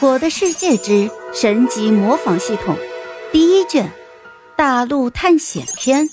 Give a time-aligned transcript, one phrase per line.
[0.06, 2.74] 《我的世界之神级模仿系统》
[3.32, 3.86] 第一卷
[4.54, 6.04] 《大陆探险篇》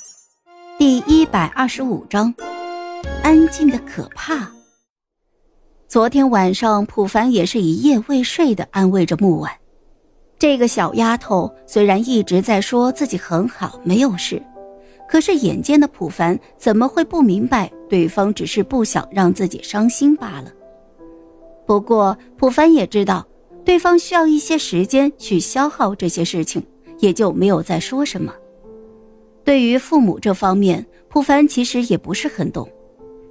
[0.80, 2.34] 第一百二十五章：
[3.22, 4.50] 安静的可怕。
[5.90, 9.52] 昨天晚上，普凡也是一夜未睡的安慰着木婉。
[10.40, 14.42] 这个小丫头虽然一直在说自己很好，没有事，
[15.10, 20.50] 可是眼尖的普凡怎么会不明白对方只是不想让自己伤心罢了？
[21.66, 23.28] 不过，普凡也知道。
[23.66, 26.62] 对方需要一些时间去消耗这些事情，
[27.00, 28.34] 也就没有再说什么。
[29.44, 32.70] 对于父母这方面，普凡其实也不是很懂，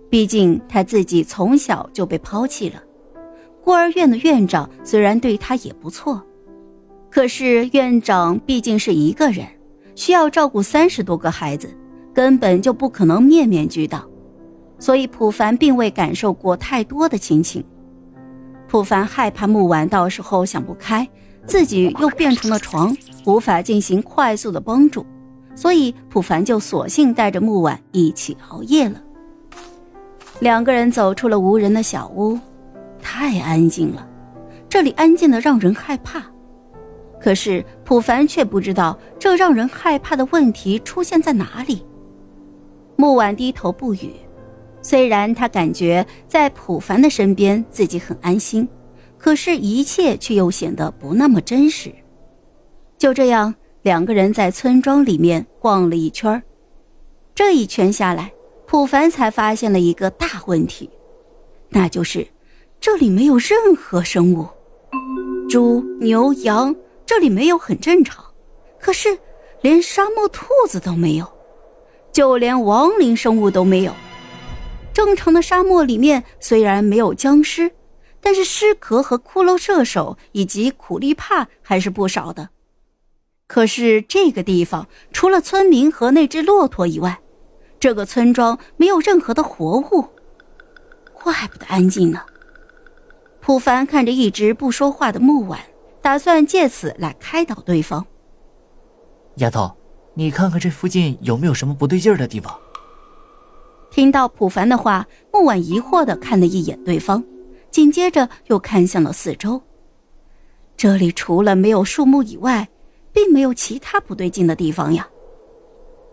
[0.09, 2.83] 毕竟他自己从小就被抛弃了。
[3.62, 6.23] 孤儿院的院长虽然对他也不错，
[7.11, 9.47] 可是院长毕竟是一个人，
[9.95, 11.69] 需要照顾三十多个孩子，
[12.12, 14.05] 根本就不可能面面俱到，
[14.78, 17.62] 所以普凡并未感受过太多的亲情。
[18.73, 21.07] 普凡害怕木婉到时候想不开，
[21.45, 25.05] 自己又变成了床，无法进行快速的帮助，
[25.55, 28.98] 所以普凡就索性带着木婉一起熬夜了。
[30.41, 32.39] 两个人走出了无人的小屋，
[33.03, 34.09] 太安静了，
[34.70, 36.25] 这里安静的让人害怕。
[37.20, 41.84] 可是普凡却不知道这让人害怕的问题出现在哪里。
[42.97, 44.14] 木婉低头不语。
[44.83, 48.69] 虽然他感觉在普凡的身边自己很安心，
[49.16, 51.94] 可是，一切却又显得不那么真实。
[52.98, 56.42] 就这样，两个人在村庄里面逛了一圈
[57.34, 58.33] 这一圈下来，
[58.66, 60.91] 普凡才发现了一个大问题，
[61.69, 62.27] 那就是
[62.80, 64.46] 这里没有任何生物，
[65.48, 66.74] 猪、牛、羊
[67.06, 68.24] 这里没有很正常，
[68.80, 69.17] 可是
[69.61, 71.27] 连沙漠兔子都没有，
[72.12, 73.92] 就连亡灵生物都没有。
[74.93, 77.73] 正常的沙漠里面虽然没有僵尸，
[78.21, 82.51] 但是尸壳和骷髅射手以及苦力怕还是不少的。
[83.47, 87.20] 可是这个地方除了村民和那只骆驼以外，
[87.81, 90.08] 这个村庄没有任何的活物，
[91.13, 92.23] 怪不得安静呢。
[93.41, 95.58] 普凡看着一直不说话的木婉，
[96.01, 98.07] 打算借此来开导对方。
[99.36, 99.77] 丫头，
[100.14, 102.57] 你看看这附近有没有什么不对劲儿的地方。
[103.92, 107.23] 听到普凡的话，木婉疑惑的看了一眼对方，
[107.70, 109.61] 紧接着又看向了四周。
[110.79, 112.67] 这里除了没有树木以外，
[113.13, 115.07] 并没有其他不对劲的地方呀。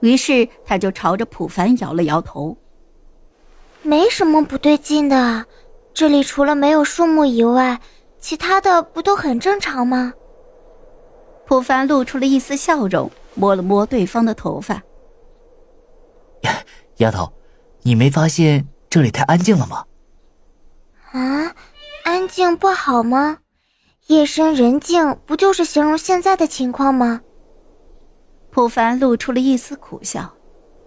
[0.01, 2.55] 于是他就朝着普凡摇了摇头
[3.81, 5.45] ：“没什么不对劲的，
[5.93, 7.79] 这里除了没有树木以外，
[8.19, 10.13] 其他的不都很正常吗？”
[11.47, 14.83] 普凡露出了一丝笑容，摸了摸对方的头发
[16.97, 17.31] ：“丫头。”
[17.89, 19.83] 你没发现这里太安静了吗？
[21.11, 21.55] 啊，
[22.03, 23.39] 安静不好吗？
[24.05, 27.21] 夜深人静不就是形容现在的情况吗？
[28.51, 30.35] 普凡露出了一丝苦笑。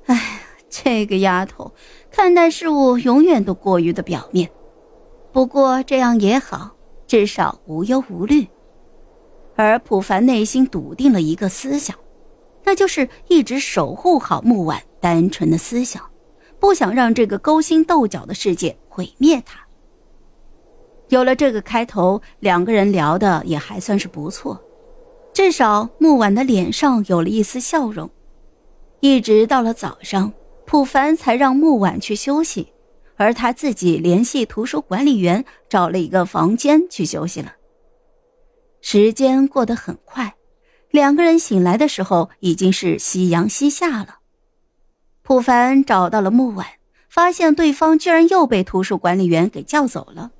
[0.06, 1.74] 哎，这个丫头
[2.08, 4.48] 看待事物永远都过于的表面。
[5.32, 6.70] 不过这样也好，
[7.08, 8.46] 至少无忧无虑。
[9.56, 11.96] 而普凡内心笃定了一个思想，
[12.62, 16.00] 那就是一直守护好木婉单纯的思想。
[16.62, 19.58] 不想让这个勾心斗角的世界毁灭他。
[21.08, 24.62] 有了这个开头，两个人聊的也还算是不错，
[25.32, 28.08] 至少木婉的脸上有了一丝笑容。
[29.00, 30.32] 一直到了早上，
[30.64, 32.72] 普凡才让木婉去休息，
[33.16, 37.52] 而他自己联系图书管理员找了一个房间去休息了。
[38.80, 40.36] 时间过得很快，
[40.92, 44.18] 两个人醒来的时候已经是夕阳西下了。
[45.22, 46.66] 普凡找到了木婉，
[47.08, 50.32] 发现对方居然又被图书管理员给叫走了。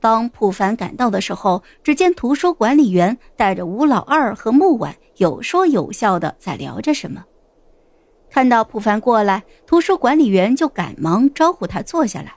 [0.00, 7.24] 当普凡赶到的时候，只见图书管理员带着吴老二和木婉有说有笑的在聊着什么。
[8.30, 12.36] 看到普凡过来，图书管理员就赶忙招呼他坐下来。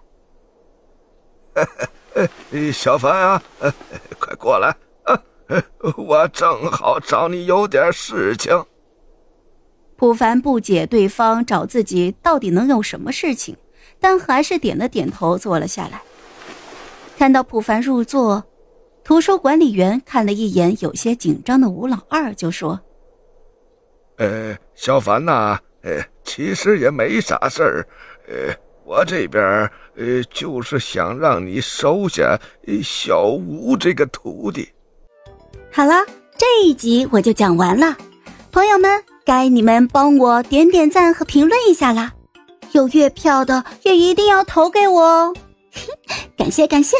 [2.73, 3.41] 小凡啊，
[4.19, 4.75] 快过来，
[5.95, 8.65] 我正好找你有点事情。
[10.03, 13.55] 普凡不解对方找自己到底能有什么事情，
[14.01, 16.01] 但还是点了点头，坐了下来。
[17.17, 18.43] 看到普凡入座，
[19.01, 22.81] 图书管理员看了一眼有些紧张的吴老二，就说
[24.19, 27.87] ：“呃，小凡呐，呃，其实也没啥事儿，
[28.27, 28.53] 呃，
[28.83, 29.41] 我这边
[29.95, 32.37] 呃就是想让你收下
[32.83, 34.67] 小吴这个徒弟。”
[35.71, 36.05] 好了，
[36.37, 37.95] 这一集我就讲完了，
[38.51, 39.01] 朋友们。
[39.25, 42.13] 该你们帮我点点赞和评论一下啦！
[42.73, 45.33] 有月票的也一定要投给我哦，
[46.37, 46.97] 感 谢感谢。